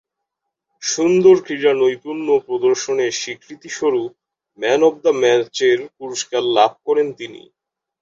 সুন্দর 0.83 1.35
ক্রীড়ানৈপুণ্য 1.45 2.27
প্রদর্শনের 2.47 3.11
স্বীকৃতিস্বরূপ 3.13 4.11
ম্যান 4.59 4.81
অব 4.87 4.95
দ্য 5.03 5.11
ম্যাচের 5.21 5.79
পুরস্কার 5.97 6.41
লাভ 6.57 6.71
করেন 6.85 7.07
তিনি। 7.19 7.41